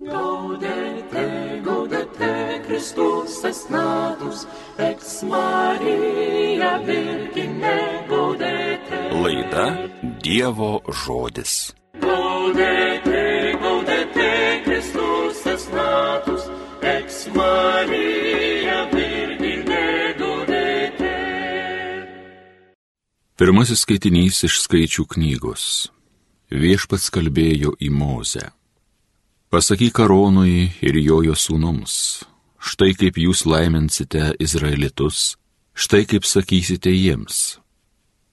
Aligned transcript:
Gaudete, 0.00 1.60
gaudete, 1.62 2.62
Kristus 2.66 3.44
esnatus, 3.44 4.46
ex 4.78 5.22
Marija 5.22 6.78
Virgine, 6.86 8.06
gaudete. 8.08 9.00
Laida 9.12 9.90
Dievo 10.22 10.80
žodis. 10.88 11.74
Gaudete, 12.00 13.52
gaudete, 13.60 14.62
Kristus 14.64 15.46
esnatus, 15.46 16.48
ex 16.80 17.28
Marija 17.34 18.88
Virgine, 18.94 20.14
gaudete. 20.16 21.16
Pirmasis 23.36 23.84
skaitinys 23.84 24.40
iš 24.48 24.62
skaičių 24.64 25.04
knygos. 25.12 25.92
Viešpats 26.48 27.12
kalbėjo 27.12 27.76
į 27.76 27.92
Mozę. 27.92 28.48
Pasakyk 29.50 29.96
Karonui 29.98 30.68
ir 30.78 30.94
jojo 31.02 31.34
sūnums, 31.34 31.94
štai 32.62 32.92
kaip 32.94 33.16
jūs 33.18 33.40
laiminsite 33.50 34.36
Izraelitus, 34.38 35.34
štai 35.74 36.04
kaip 36.06 36.22
sakysite 36.22 36.92
jiems. 36.94 37.58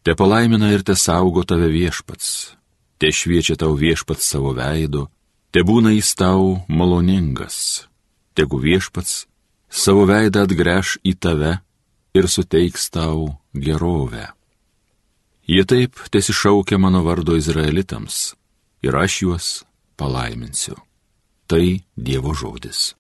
Te 0.06 0.14
palaimina 0.14 0.70
ir 0.76 0.86
te 0.86 0.94
saugo 0.94 1.42
tave 1.42 1.72
viešpats, 1.74 2.54
te 3.02 3.10
šviečia 3.10 3.58
tau 3.58 3.74
viešpats 3.74 4.30
savo 4.30 4.54
veidu, 4.54 5.08
te 5.50 5.66
būna 5.66 5.96
jis 5.98 6.14
tau 6.22 6.62
maloningas, 6.70 7.88
tegu 8.38 8.62
viešpats 8.62 9.24
savo 9.74 10.06
veidą 10.06 10.46
atgręš 10.46 11.00
į 11.02 11.18
tave 11.18 11.56
ir 12.14 12.30
suteiks 12.30 12.92
tau 12.94 13.32
gerovę. 13.58 14.28
Jie 15.50 15.66
taip 15.66 15.98
tiesišaukia 16.14 16.78
mano 16.78 17.02
vardo 17.02 17.34
Izraelitams 17.34 18.36
ir 18.86 18.94
aš 19.02 19.24
juos 19.26 19.48
palaiminsiu. 19.98 20.78
Tai 21.48 21.80
Dievo 21.96 22.34
žodis. 22.36 22.92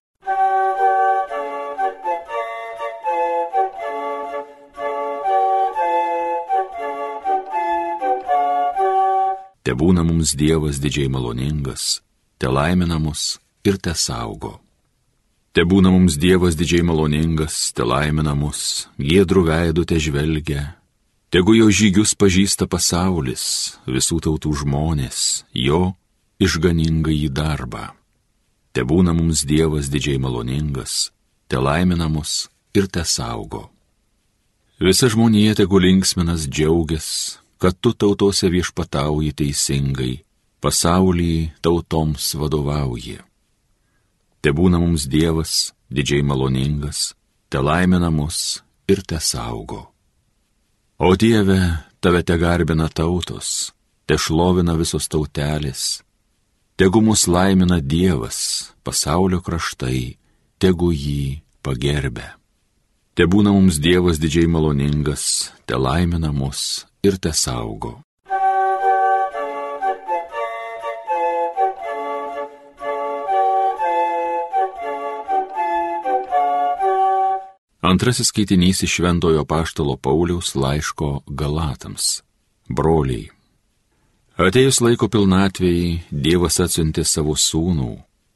Te 9.67 9.75
būna 9.75 10.05
mums 10.07 10.31
Dievas 10.39 10.79
didžiai 10.79 11.11
maloningas, 11.11 11.99
te 12.39 12.47
laimina 12.47 13.01
mus 13.03 13.35
ir 13.67 13.81
te 13.83 13.91
saugo. 13.91 14.61
Te 15.51 15.67
būna 15.67 15.91
mums 15.91 16.15
Dievas 16.15 16.55
didžiai 16.55 16.87
maloningas, 16.87 17.73
te 17.75 17.83
laimina 17.83 18.31
mus, 18.31 18.87
gėdrų 18.95 19.43
veidų 19.51 19.83
te 19.91 19.99
žvelgia, 19.99 20.63
tegu 21.35 21.59
jo 21.59 21.67
žygius 21.67 22.15
pažįsta 22.15 22.71
pasaulis, 22.71 23.75
visų 23.91 24.23
tautų 24.23 24.55
žmonės, 24.63 25.43
jo 25.51 25.97
išganingą 26.39 27.11
į 27.11 27.27
darbą. 27.27 27.96
Te 28.77 28.83
būna 28.85 29.09
mums 29.09 29.39
Dievas 29.49 29.87
didžiai 29.89 30.19
maloningas, 30.21 31.07
te 31.49 31.57
laimina 31.57 32.05
mus 32.13 32.43
ir 32.77 32.85
te 32.85 33.01
saugo. 33.09 33.71
Visa 34.77 35.09
žmonija 35.09 35.55
tegu 35.57 35.79
linksminas 35.81 36.45
džiaugias, 36.45 37.07
kad 37.57 37.73
tu 37.81 37.95
tautose 37.97 38.51
viešpatauji 38.53 39.33
teisingai, 39.41 40.19
pasaulį 40.61 41.57
tautoms 41.65 42.29
vadovauji. 42.37 43.17
Te 44.45 44.53
būna 44.53 44.77
mums 44.77 45.09
Dievas 45.09 45.73
didžiai 45.89 46.21
maloningas, 46.21 47.15
te 47.49 47.57
laimina 47.57 48.13
mus 48.13 48.61
ir 48.85 49.01
te 49.01 49.17
saugo. 49.17 49.87
O 51.01 51.15
Dieve, 51.17 51.81
tave 51.97 52.21
te 52.21 52.37
garbina 52.37 52.93
tautos, 52.93 53.71
te 54.05 54.21
šlovina 54.21 54.77
visos 54.77 55.09
tautelės, 55.09 56.03
tegu 56.77 57.01
mus 57.01 57.27
laimina 57.27 57.79
Dievas, 57.81 58.69
pasaulio 58.85 59.41
kraštai, 59.41 60.17
tegu 60.61 60.91
jį 60.93 61.41
pagerbė. 61.65 62.35
Te 63.17 63.25
būna 63.25 63.49
mums 63.49 63.79
Dievas 63.81 64.21
didžiai 64.21 64.45
maloningas, 64.45 65.49
te 65.65 65.73
laimina 65.73 66.29
mus 66.29 66.85
ir 67.01 67.17
te 67.17 67.33
saugo. 67.33 67.97
Antrasis 77.81 78.29
skaitinys 78.29 78.83
iš 78.83 78.99
Šventojo 78.99 79.45
Paštalo 79.49 79.95
Pauliaus 79.97 80.53
laiško 80.53 81.23
Galatams. 81.25 82.21
Broliai. 82.69 83.36
Atėjus 84.37 84.77
laiko 84.85 85.07
pilnatvėjai, 85.09 86.03
Dievas 86.13 86.59
atsiuntė 86.61 87.01
savo 87.09 87.33
sūnų, 87.33 87.95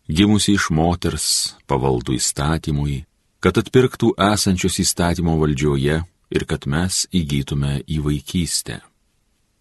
gimusi 0.09 0.55
iš 0.57 0.71
moters, 0.73 1.27
pavaldų 1.69 2.15
įstatymui, 2.17 3.03
kad 3.37 3.59
atpirktų 3.61 4.15
esančius 4.17 4.79
įstatymo 4.81 5.35
valdžioje 5.37 5.99
ir 6.33 6.47
kad 6.49 6.65
mes 6.65 7.03
įgytume 7.13 7.83
į 7.85 7.99
vaikystę. 8.07 8.79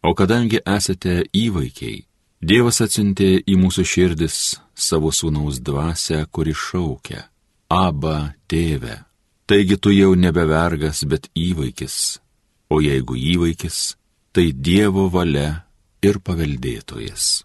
O 0.01 0.15
kadangi 0.17 0.65
esate 0.65 1.27
įvaikiai, 1.29 2.07
Dievas 2.41 2.81
atsintė 2.81 3.43
į 3.45 3.61
mūsų 3.61 3.85
širdis 3.85 4.37
savo 4.73 5.13
sūnaus 5.13 5.61
dvasę, 5.61 6.25
kuri 6.33 6.57
šaukia- 6.57 7.27
Aba 7.85 8.33
tėve. 8.49 9.05
Taigi 9.45 9.77
tu 9.77 9.93
jau 9.93 10.15
nebe 10.17 10.49
vergas, 10.49 11.05
bet 11.05 11.29
įvaikis. 11.37 12.17
O 12.71 12.81
jeigu 12.81 13.13
įvaikis, 13.13 13.97
tai 14.33 14.53
Dievo 14.53 15.11
valia 15.13 15.69
ir 16.03 16.21
paveldėtojas. 16.25 17.45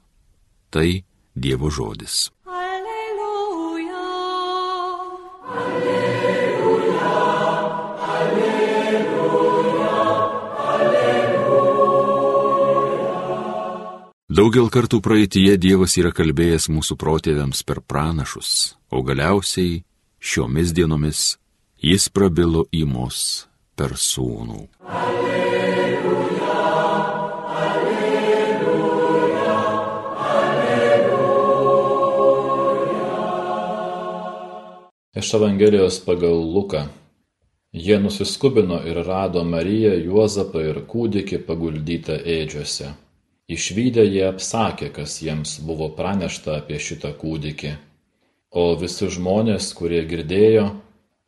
Tai 0.71 0.87
Dievo 1.35 1.69
žodis. 1.71 2.29
Alleluja. 2.47 4.03
Daugel 14.35 14.67
kartų 14.67 14.99
praeitie 15.03 15.53
Dievas 15.55 15.95
yra 15.99 16.11
kalbėjęs 16.15 16.67
mūsų 16.71 16.97
protėviams 16.99 17.63
per 17.63 17.79
pranašus, 17.83 18.75
o 18.91 18.99
galiausiai 19.03 19.83
šiomis 20.19 20.75
dienomis 20.75 21.35
Jis 21.85 22.07
prabilo 22.09 22.63
į 22.73 22.85
mus 22.89 23.45
per 23.77 23.93
sūnų. 23.99 25.24
Iš 35.15 35.33
Evangelijos 35.33 36.05
pagal 36.05 36.35
Luką. 36.53 36.81
Jie 37.71 37.99
nusiskubino 37.99 38.81
ir 38.87 38.97
rado 39.07 39.43
Mariją, 39.47 39.93
Juozapą 40.07 40.59
ir 40.69 40.79
kūdikį 40.91 41.37
paguldytą 41.47 42.17
ėdžiose. 42.33 42.89
Išvykę 43.47 44.03
jie 44.03 44.25
apsakė, 44.27 44.89
kas 44.97 45.13
jiems 45.23 45.53
buvo 45.63 45.87
pranešta 45.95 46.57
apie 46.59 46.81
šitą 46.87 47.13
kūdikį. 47.21 47.71
O 48.51 48.65
visi 48.81 49.07
žmonės, 49.15 49.69
kurie 49.79 50.01
girdėjo, 50.09 50.65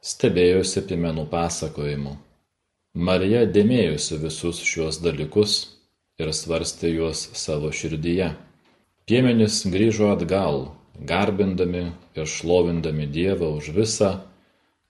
stebėjosi 0.03 0.83
pimenų 0.89 1.23
pasakojimu. 1.31 2.17
Marija 3.07 3.45
dėmėjosi 3.47 4.19
visus 4.25 4.59
šiuos 4.67 4.99
dalykus 4.99 5.55
ir 6.19 6.35
svarstė 6.35 6.91
juos 6.91 7.23
savo 7.39 7.71
širdyje. 7.71 8.33
Piemenys 9.07 9.63
grįžo 9.63 10.11
atgal, 10.17 10.73
garbindami 10.99 11.91
ir 12.15 12.25
šlovindami 12.25 13.07
Dievą 13.07 13.53
už 13.57 13.69
visą, 13.75 14.11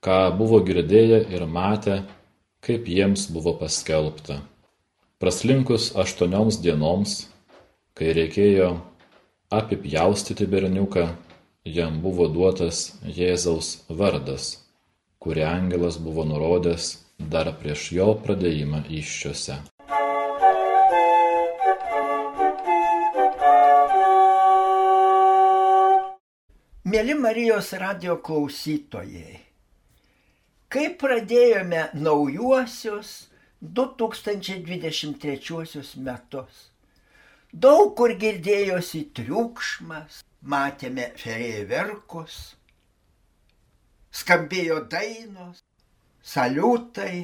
ką 0.04 0.32
buvo 0.38 0.62
girdėję 0.64 1.24
ir 1.34 1.46
matę, 1.48 2.04
kaip 2.62 2.88
jiems 2.88 3.28
buvo 3.32 3.54
paskelbta. 3.60 4.42
Praslinkus 5.20 5.96
aštuonioms 5.98 6.60
dienoms, 6.62 7.28
kai 7.98 8.14
reikėjo 8.14 8.70
apipjaustyti 9.50 10.46
berniuką, 10.48 11.08
jam 11.66 12.00
buvo 12.04 12.28
duotas 12.32 12.94
Jėzaus 13.04 13.82
vardas, 13.90 14.52
kurį 15.20 15.44
angelas 15.48 15.98
buvo 15.98 16.28
nurodęs 16.28 16.94
dar 17.18 17.50
prieš 17.60 17.92
jo 17.98 18.14
pradėjimą 18.24 18.86
iššiose. 19.02 19.58
Mėly 26.98 27.14
Marijos 27.14 27.68
radio 27.78 28.16
klausytojai, 28.26 29.36
kai 30.74 30.86
pradėjome 30.98 31.94
naujuosius 31.94 33.12
2023 33.80 36.00
metus, 36.08 36.56
daug 37.66 37.92
kur 38.00 38.14
girdėjosi 38.24 39.02
triukšmas, 39.20 40.24
matėme 40.42 41.06
fejerverkus, 41.22 42.40
skambėjo 44.24 44.80
dainos, 44.96 45.62
saliutai, 46.34 47.22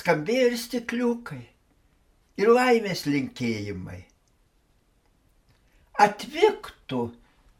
skambėjo 0.00 0.48
ir 0.54 0.58
stikliukai, 0.64 1.44
ir 2.40 2.54
laimės 2.62 3.04
linkėjimai. 3.12 4.02
Atvyktų 6.08 7.04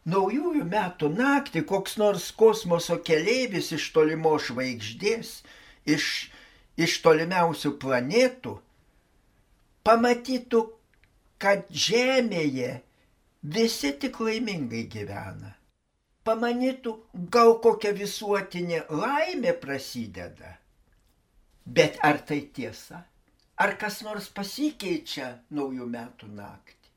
naujųjų 0.07 0.65
metų 0.71 1.11
naktį 1.17 1.65
koks 1.71 1.97
nors 2.01 2.31
kosmoso 2.39 2.99
keleivis 3.09 3.73
iš 3.77 3.91
tolimo 3.95 4.37
žvaigždės, 4.39 5.41
iš, 5.87 6.07
iš 6.79 7.01
tolimiausių 7.05 7.75
planetų, 7.83 8.57
pamatytų, 9.87 10.63
kad 11.43 11.67
Žemėje 11.71 12.81
visi 13.43 13.93
tik 14.01 14.21
laimingai 14.21 14.87
gyvena. 14.91 15.53
Pamanytų, 16.27 16.93
gal 17.31 17.53
kokia 17.63 17.93
visuotinė 17.95 18.87
laimė 18.91 19.53
prasideda. 19.63 20.57
Bet 21.67 22.01
ar 22.03 22.19
tai 22.27 22.41
tiesa? 22.55 23.05
Ar 23.63 23.77
kas 23.79 24.01
nors 24.03 24.27
pasikeičia 24.35 25.29
naujų 25.55 25.87
metų 25.93 26.29
naktį? 26.35 26.91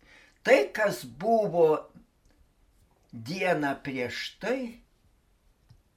Tai, 0.44 0.58
kas 0.74 1.04
buvo 1.06 1.68
dieną 3.14 3.74
prieš 3.84 4.38
tai, 4.42 4.82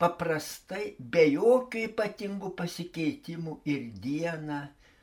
paprastai 0.03 0.95
be 0.99 1.25
jokių 1.31 1.87
ypatingų 1.89 2.53
pasikeitimų 2.59 3.59
ir 3.71 3.91
dieną 4.05 4.63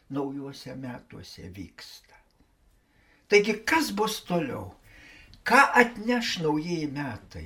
naujuose 0.10 0.76
metuose 0.76 1.48
vyksta. 1.56 2.18
Taigi, 3.30 3.60
kas 3.62 3.92
bus 3.94 4.20
toliau? 4.26 4.72
Ką 5.46 5.62
atneš 5.82 6.40
naujieji 6.44 6.90
metai? 6.92 7.46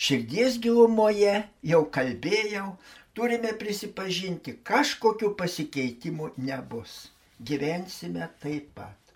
Širdies 0.00 0.56
gilumoje 0.64 1.34
jau 1.70 1.82
kalbėjau, 1.92 2.70
turime 3.12 3.52
prisipažinti, 3.60 4.56
kažkokiu 4.64 5.34
pasikeitimu 5.36 6.30
nebus. 6.40 7.10
Gyvensime 7.40 8.28
taip 8.40 8.72
pat. 8.74 9.09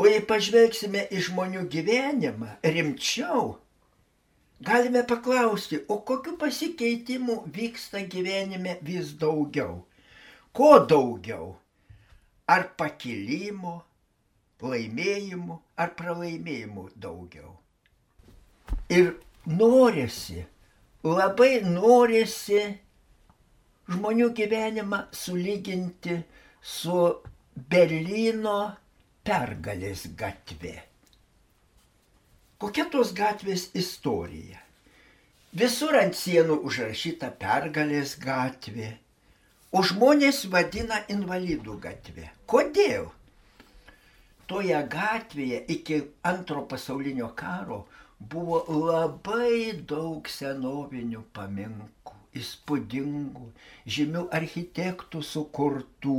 O 0.00 0.06
jei 0.08 0.22
pažvelgsime 0.24 1.02
į 1.12 1.18
žmonių 1.26 1.66
gyvenimą 1.68 2.54
rimčiau, 2.64 3.58
galime 4.64 5.02
paklausti, 5.04 5.82
o 5.92 5.98
kokiu 6.08 6.38
pasikeitimu 6.40 7.36
vyksta 7.52 8.00
gyvenime 8.14 8.78
vis 8.86 9.12
daugiau? 9.20 9.82
Ko 10.56 10.70
daugiau? 10.88 11.52
Ar 12.48 12.64
pakilimo, 12.80 13.74
laimėjimų, 14.64 15.60
ar 15.76 15.92
pralaimėjimų 16.00 16.88
daugiau? 16.96 17.52
Ir 18.88 19.12
norisi, 19.46 20.46
labai 21.04 21.60
norisi 21.68 22.64
žmonių 23.92 24.32
gyvenimą 24.40 25.06
sulyginti 25.12 26.22
su 26.62 27.08
Berlyno 27.70 28.60
pergalės 29.30 30.08
gatvė. 30.18 30.72
Kokia 32.58 32.88
tos 32.90 33.12
gatvės 33.14 33.68
istorija? 33.78 34.58
Visur 35.60 35.94
ant 36.00 36.16
sienų 36.18 36.56
užrašyta 36.66 37.28
pergalės 37.38 38.16
gatvė, 38.24 38.88
o 39.70 39.82
žmonės 39.86 40.40
vadina 40.50 40.98
invalidų 41.14 41.76
gatvė. 41.84 42.26
Kodėl? 42.50 43.06
Toje 44.50 44.80
gatvėje 44.96 45.62
iki 45.76 46.00
antro 46.26 46.64
pasaulinio 46.72 47.30
karo 47.38 47.84
buvo 48.18 48.64
labai 48.66 49.78
daug 49.94 50.26
senovinių 50.26 51.22
paminklų, 51.38 52.18
įspūdingų, 52.42 53.46
žymių 53.86 54.26
architektų 54.40 55.22
sukurtų, 55.30 56.18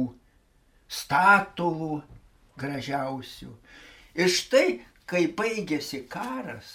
statulų 1.01 2.01
gražiausių. 2.61 3.51
Ir 4.21 4.31
štai, 4.31 4.79
kai 5.09 5.25
baigėsi 5.37 6.03
karas, 6.11 6.71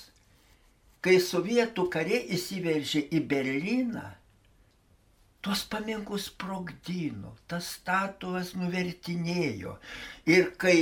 kai 1.04 1.18
sovietų 1.22 1.86
kariai 1.92 2.24
įsiveržė 2.36 3.06
į 3.14 3.22
Berliną, 3.30 4.06
tuos 5.46 5.62
paminklus 5.70 6.26
sprogdino, 6.32 7.36
tas 7.46 7.68
statulas 7.76 8.54
nuvertinėjo. 8.58 9.76
Ir 10.26 10.50
kai 10.58 10.78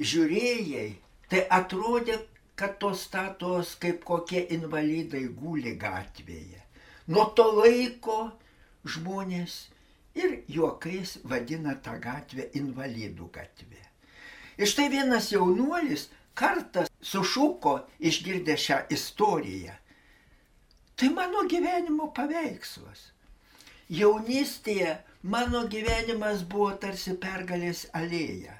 žiūrėjai, 0.00 0.88
tai 1.28 1.44
atrodė, 1.58 2.16
kad 2.58 2.78
tos 2.82 3.04
statuos 3.06 3.74
kaip 3.82 4.00
kokie 4.08 4.46
invalidai 4.56 5.26
guli 5.42 5.76
gatvėje. 5.78 6.62
Nuo 7.12 7.28
to 7.36 7.44
laiko 7.60 8.18
žmonės 8.94 9.58
ir 10.18 10.40
juokais 10.56 11.18
vadina 11.28 11.76
tą 11.84 11.98
gatvę 12.02 12.48
invalidų 12.58 13.28
gatvė. 13.36 13.84
Ir 14.58 14.66
štai 14.66 14.88
vienas 14.90 15.30
jaunuolis 15.32 16.08
kartą 16.38 16.86
sušuko 17.10 17.74
išgirdę 18.10 18.56
šią 18.58 18.78
istoriją. 18.94 19.74
Tai 20.98 21.08
mano 21.14 21.44
gyvenimo 21.50 22.08
paveikslas. 22.14 23.04
Jaunystėje 23.88 24.96
mano 25.22 25.62
gyvenimas 25.72 26.42
buvo 26.42 26.72
tarsi 26.82 27.14
pergalės 27.22 27.84
alėja. 28.00 28.56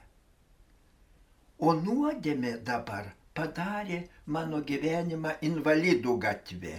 O 1.59 1.75
nuodėmė 1.75 2.55
dabar 2.69 3.11
padarė 3.35 4.05
mano 4.37 4.63
gyvenimą 4.71 5.35
invalidų 5.49 6.15
gatvė. 6.25 6.77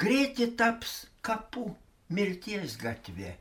Greitai 0.00 0.48
taps 0.56 0.94
kapų 1.26 1.66
mirties 2.16 2.76
gatvė, 2.80 3.34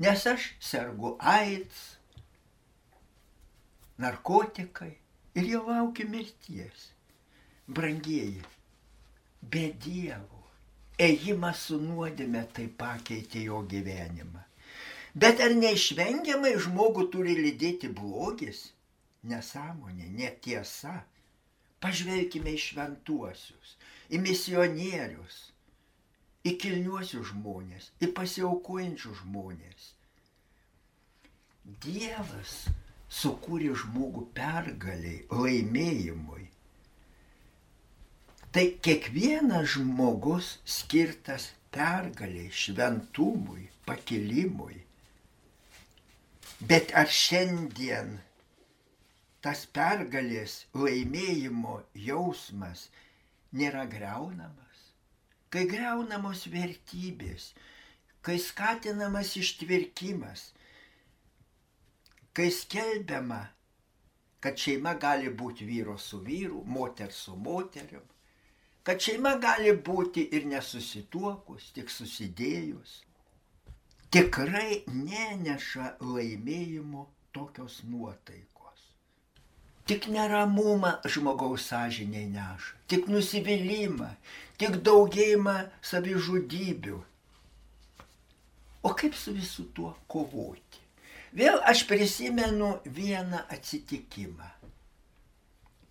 nes 0.00 0.26
aš 0.32 0.48
sergu 0.70 1.16
AIDS, 1.20 1.95
narkotikai 4.02 4.92
ir 5.34 5.50
jau 5.52 5.64
laukiu 5.68 6.08
mirties. 6.12 6.90
Brangieji, 7.66 8.44
be 9.42 9.64
Dievo, 9.82 10.44
ėjimas 11.02 11.66
su 11.68 11.80
nuodėme 11.82 12.44
tai 12.54 12.68
pakeitė 12.82 13.42
jo 13.48 13.64
gyvenimą. 13.72 14.44
Bet 15.16 15.40
ar 15.40 15.56
neišvengiamai 15.58 16.54
žmogų 16.62 17.08
turi 17.12 17.34
lydėti 17.40 17.90
blogis? 17.90 18.66
nesąmonė, 19.30 20.08
netiesa. 20.20 21.02
Pažvelkime 21.82 22.54
į 22.56 22.60
šventuosius, 22.62 23.74
į 24.08 24.20
misionierius, 24.24 25.36
į 26.48 26.54
kilniuosius 26.62 27.28
žmonės, 27.32 27.90
į 28.00 28.08
pasiaukojančius 28.16 29.20
žmonės. 29.20 29.90
Dievas 31.84 32.54
sukūrė 33.12 33.72
žmogų 33.82 34.26
pergaliai, 34.36 35.22
laimėjimui. 35.30 36.46
Tai 38.52 38.64
kiekvienas 38.82 39.76
žmogus 39.76 40.56
skirtas 40.64 41.50
pergaliai, 41.74 42.50
šventumui, 42.50 43.68
pakilimui. 43.86 44.80
Bet 46.64 46.94
ar 46.96 47.10
šiandien 47.12 48.16
tas 49.44 49.66
pergalės 49.76 50.62
laimėjimo 50.74 51.76
jausmas 52.06 52.88
nėra 53.52 53.84
greunamas, 53.92 54.80
kai 55.52 55.66
greunamos 55.70 56.46
vertybės, 56.50 57.52
kai 58.26 58.40
skatinamas 58.42 59.36
ištvirkimas, 59.38 60.48
kai 62.36 62.50
skelbiama, 62.52 63.46
kad 64.44 64.58
šeima 64.60 64.92
gali 65.00 65.30
būti 65.32 65.64
vyro 65.64 65.94
su 65.98 66.18
vyru, 66.20 66.60
moter 66.68 67.12
su 67.12 67.36
moteriu, 67.36 68.02
kad 68.84 69.00
šeima 69.00 69.38
gali 69.40 69.72
būti 69.88 70.26
ir 70.36 70.44
nesusituokus, 70.50 71.70
tik 71.78 71.88
susidėjus, 71.94 72.98
tikrai 74.12 74.82
neneša 74.92 75.96
laimėjimo 76.04 77.08
tokios 77.32 77.80
nuotaikos. 77.88 78.84
Tik 79.88 80.10
neramumą 80.12 80.96
žmogaus 81.08 81.70
sąžiniai 81.72 82.28
neša, 82.36 82.80
tik 82.92 83.08
nusivylimą, 83.08 84.12
tik 84.60 84.82
daugėjimą 84.84 85.60
savižudybių. 85.90 87.04
O 88.86 88.98
kaip 88.98 89.16
su 89.16 89.32
visu 89.34 89.70
tuo 89.72 89.96
kovoti? 90.06 90.85
Vėl 91.36 91.58
aš 91.68 91.82
prisimenu 91.88 92.70
vieną 92.96 93.42
atsitikimą. 93.52 94.48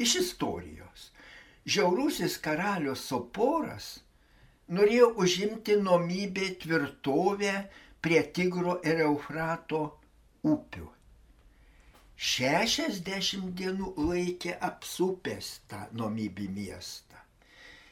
Iš 0.02 0.16
istorijos. 0.24 1.12
Žiaurusis 1.66 2.40
karalius 2.46 3.04
Soporas 3.10 3.92
norėjo 4.78 5.12
užimti 5.22 5.78
nomybę 5.82 6.50
tvirtovę 6.64 7.54
prie 8.02 8.24
Tigro 8.38 8.80
ir 8.86 9.06
Eufrato 9.06 9.84
upių. 10.46 10.90
Šešiasdešimt 12.16 13.54
dienų 13.60 13.94
laikė 14.10 14.58
apsupęs 14.70 15.50
tą 15.70 15.86
nomybį 16.02 16.50
miestą. 16.58 17.22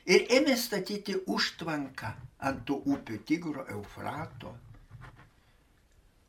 Ir 0.10 0.26
ėmė 0.38 0.58
statyti 0.60 1.18
užtvanką 1.38 2.14
ant 2.50 2.66
tų 2.68 2.82
upių 2.96 3.24
Tigro 3.30 3.66
Eufrato. 3.78 4.54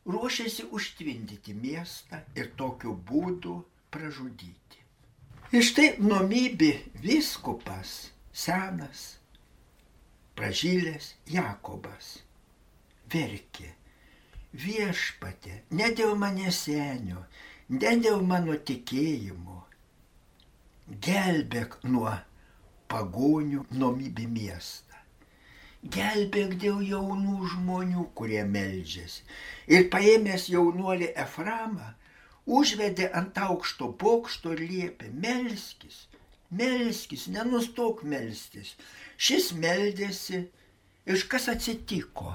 Ruošėsi 0.04 0.66
užtvindyti 0.76 1.54
miestą 1.56 2.20
ir 2.36 2.50
tokiu 2.60 2.92
būdu 3.10 3.54
pražudyti. 3.94 4.82
Ir 5.54 5.64
štai 5.64 5.86
nomybė 6.02 6.72
viskupas 7.00 7.94
senas, 8.34 9.06
pražylės 10.36 11.14
Jakobas 11.30 12.18
verkė. 13.14 13.70
Viešpatė, 14.54 15.62
ne 15.74 15.88
dėl 15.98 16.14
mane 16.18 16.52
senio, 16.54 17.24
ne 17.68 17.96
dėl 18.04 18.20
mano 18.22 18.54
tikėjimo. 18.70 19.62
Gelbėk 21.06 21.80
nuo 21.88 22.12
pagonių 22.92 23.64
nomybį 23.72 24.26
miestą. 24.36 24.83
Gelbėk 25.84 26.54
dėl 26.62 26.80
jaunų 26.80 27.48
žmonių, 27.52 28.06
kurie 28.16 28.40
meldžiasi. 28.48 29.20
Ir 29.68 29.90
paėmęs 29.92 30.48
jaunuolį 30.48 31.10
Eframą, 31.20 31.90
užvedė 32.46 33.10
ant 33.20 33.36
aukšto 33.36 33.90
bokšto 34.00 34.54
ir 34.56 34.62
liepė, 34.70 35.10
melskis, 35.12 36.06
melskis, 36.50 37.26
nenustok 37.28 38.02
melstis. 38.08 38.74
Šis 39.16 39.52
meldėsi 39.52 40.46
ir 41.04 41.28
kas 41.28 41.50
atsitiko? 41.52 42.32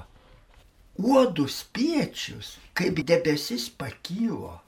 Uodų 1.00 1.46
spiečius, 1.50 2.56
kaip 2.76 3.02
debesis 3.08 3.68
pakylo, 3.82 4.60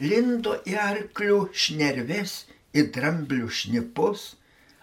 lindo 0.00 0.56
į 0.66 0.78
arklių 0.80 1.40
šnerves, 1.52 2.46
į 2.74 2.88
dramblių 2.94 3.50
šnipus, 3.50 4.32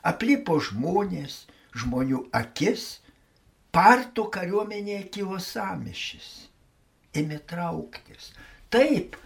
aplipo 0.04 0.60
žmonės, 0.62 1.46
žmonių 1.75 2.27
akis, 2.36 3.01
partų 3.75 4.29
kariuomenėje 4.32 5.03
kilo 5.17 5.38
samišis, 5.44 6.27
ėmė 7.20 7.41
trauktis. 7.50 8.29
Taip, 8.72 9.17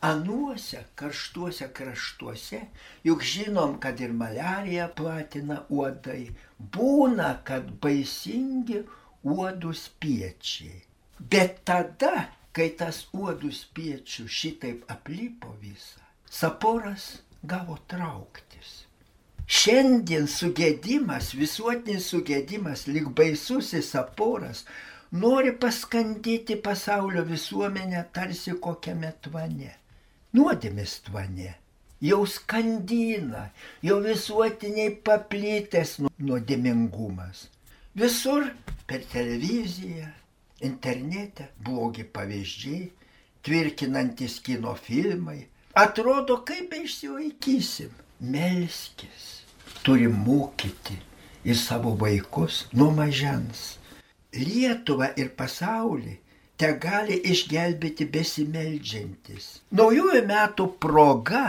anuose 0.00 0.80
karštuose 0.98 1.68
kraštuose, 1.76 2.62
juk 3.04 3.24
žinom, 3.32 3.76
kad 3.82 4.00
ir 4.00 4.14
malariją 4.16 4.88
platina 4.96 5.60
uodai, 5.68 6.30
būna, 6.76 7.34
kad 7.44 7.68
baisingi 7.84 8.82
uodų 9.28 9.74
spiečiai. 9.76 10.82
Bet 11.18 11.64
tada, 11.68 12.28
kai 12.56 12.70
tas 12.80 13.04
uodų 13.12 13.52
spiečių 13.52 14.28
šitaip 14.40 14.88
aplipo 14.92 15.52
visą, 15.60 16.04
saporas 16.30 17.18
gavo 17.42 17.76
trauktis. 17.90 18.87
Šiandien 19.48 20.28
sugėdimas, 20.28 21.32
visuotinis 21.32 22.12
sugėdimas, 22.12 22.86
lyg 22.86 23.08
baisusis 23.16 23.90
saporas, 23.96 24.64
nori 25.12 25.54
paskandyti 25.56 26.60
pasaulio 26.60 27.24
visuomenę 27.24 28.04
tarsi 28.12 28.52
kokiame 28.60 29.14
tvane 29.24 29.78
nuodėmės 30.36 30.98
tvane. 31.06 31.54
Jau 32.04 32.20
skandina, 32.30 33.48
jau 33.82 33.98
visuotiniai 34.04 34.92
paplitęs 35.06 35.98
nu- 36.04 36.12
nuodėmingumas. 36.18 37.48
Visur 37.98 38.46
per 38.86 39.02
televiziją, 39.12 40.06
internete 40.62 41.48
blogi 41.58 42.04
pavyzdžiai, 42.04 42.90
tvirkinantis 43.42 44.38
kino 44.40 44.74
filmai. 44.74 45.46
Atrodo, 45.74 46.42
kaip 46.44 46.72
išsilaikysim. 46.74 47.90
Melskis. 48.20 49.37
Turim 49.82 50.16
mokyti 50.26 50.96
ir 51.44 51.56
savo 51.56 51.94
vaikus 52.00 52.66
nuo 52.72 52.90
mažens. 52.94 53.78
Lietuvą 54.34 55.12
ir 55.20 55.30
pasaulį 55.38 56.16
te 56.60 56.72
gali 56.82 57.16
išgelbėti 57.32 58.08
besimeldžiantis. 58.16 59.46
Naujųjų 59.78 60.24
metų 60.28 60.66
proga 60.82 61.44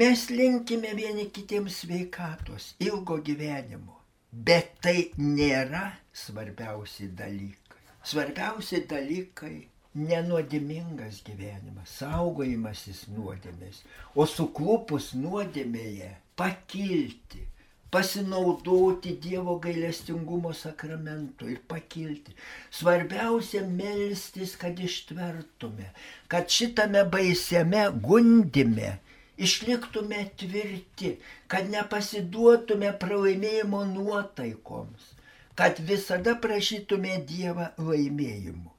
mes 0.00 0.26
linkime 0.30 0.92
vieni 0.98 1.26
kitiems 1.32 1.80
sveikatos, 1.82 2.74
ilgo 2.84 3.18
gyvenimo. 3.24 3.96
Bet 4.32 4.76
tai 4.84 5.08
nėra 5.16 5.86
svarbiausi 6.12 7.08
dalykai. 7.16 7.82
Svarbiausi 8.04 8.84
dalykai 8.90 9.56
nenuodimingas 9.98 11.22
gyvenimas, 11.26 11.96
saugojimasis 11.98 13.06
nuodėmės, 13.10 13.82
o 14.14 14.28
suklupus 14.28 15.14
nuodėmėje 15.16 16.12
pakilti, 16.38 17.42
pasinaudoti 17.90 19.16
Dievo 19.22 19.58
gailestingumo 19.64 20.52
sakramentu 20.54 21.48
ir 21.50 21.60
pakilti. 21.68 22.36
Svarbiausia 22.70 23.64
melstis, 23.66 24.54
kad 24.60 24.78
ištvertume, 24.78 25.90
kad 26.28 26.48
šitame 26.48 27.04
baisiame 27.04 27.88
gundime 28.08 28.98
išliktume 29.38 30.24
tvirti, 30.36 31.14
kad 31.46 31.70
nepasiduotume 31.70 32.90
pralaimėjimo 33.00 33.84
nuotaikoms, 33.92 35.12
kad 35.58 35.78
visada 35.90 36.34
prašytume 36.42 37.20
Dievą 37.28 37.70
laimėjimu. 37.78 38.74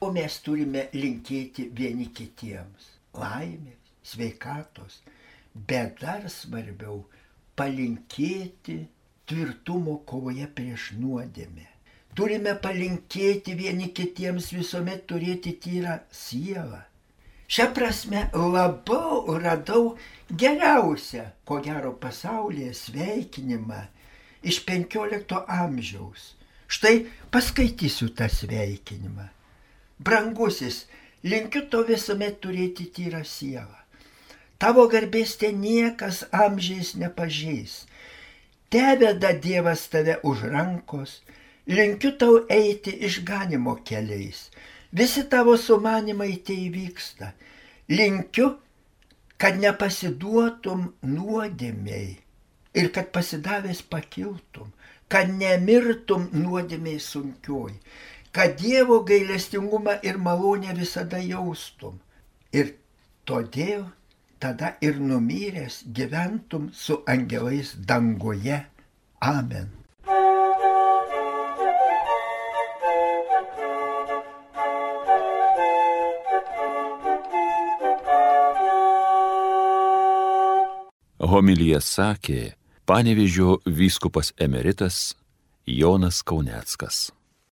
O 0.00 0.10
mes 0.12 0.40
turime 0.44 0.86
linkėti 0.96 1.68
vieni 1.76 2.08
kitiems 2.16 2.90
laimės, 3.16 3.92
sveikatos, 4.04 5.00
bet 5.68 6.02
dar 6.02 6.26
svarbiau 6.32 7.04
palinkėti 7.56 8.82
tvirtumo 9.26 10.00
kovoje 10.08 10.46
prieš 10.58 10.90
nuodėmę. 11.00 11.66
Turime 12.16 12.54
palinkėti 12.64 13.54
vieni 13.56 13.90
kitiems 13.96 14.52
visuomet 14.56 15.04
turėti 15.10 15.52
tyrą 15.60 15.98
sielą. 16.12 16.82
Šią 17.46 17.66
prasme 17.76 18.22
labiau 18.34 19.36
radau 19.42 19.92
geriausią, 20.42 21.26
ko 21.46 21.60
gero 21.62 21.92
pasaulyje 22.02 22.72
sveikinimą 22.74 23.82
iš 24.42 24.62
15 24.66 25.44
amžiaus. 25.60 26.32
Štai 26.66 27.06
paskaitysiu 27.30 28.10
tą 28.18 28.26
sveikinimą. 28.32 29.28
Brangusis, 30.02 30.86
linkiu 31.22 31.62
to 31.70 31.84
visuomet 31.86 32.40
turėti 32.42 32.88
tyrą 32.96 33.22
sielą. 33.24 33.85
Tavo 34.58 34.86
garbės 34.88 35.36
ten 35.40 35.60
niekas 35.60 36.22
amžiais 36.32 36.94
nepažeis. 36.96 37.84
Teveda 38.72 39.32
Dievas 39.46 39.86
tave 39.92 40.16
už 40.24 40.46
rankos, 40.52 41.20
linkiu 41.68 42.14
tau 42.18 42.38
eiti 42.50 42.94
išganimo 43.08 43.76
keliais. 43.84 44.48
Visi 44.92 45.26
tavo 45.28 45.56
sumanimai 45.60 46.36
tai 46.46 46.70
vyksta. 46.72 47.32
Linkiu, 47.88 48.54
kad 49.36 49.60
nepasiduotum 49.60 50.86
nuodėmiai 51.04 52.16
ir 52.80 52.88
kad 52.96 53.12
pasidavęs 53.12 53.82
pakiltum, 53.92 54.72
kad 55.12 55.28
nemirtum 55.30 56.30
nuodėmiai 56.32 57.00
sunkioj, 57.00 57.76
kad 58.32 58.56
Dievo 58.60 59.02
gailestingumą 59.08 59.98
ir 60.02 60.18
malonę 60.18 60.72
visada 60.80 61.20
jaustum. 61.20 62.00
Ir 62.56 62.72
todėl 63.28 63.84
tada 64.40 64.76
ir 64.80 65.00
numyręs 65.00 65.84
gyventum 65.94 66.70
su 66.72 67.02
angelais 67.06 67.74
danguje. 67.88 68.66
Amen. 69.20 69.68
Homilyje 81.26 81.80
sakė 81.82 82.40
panevižio 82.86 83.58
vyskupas 83.66 84.30
emeritas 84.38 85.16
Jonas 85.66 86.22
Kauneckas. 86.22 87.15